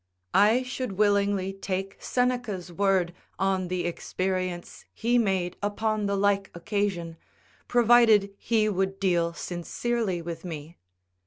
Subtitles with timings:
[0.33, 7.17] I should willingly take Seneca's word on the experience he made upon the like occasion,
[7.67, 10.79] provided he would deal sincerely with me.